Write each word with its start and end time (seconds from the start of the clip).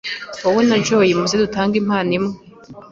wowe 0.43 0.61
na 0.69 0.77
Joy 0.85 1.09
muze 1.19 1.35
dutange 1.43 1.75
impano 1.81 2.11
imwe 2.17 2.33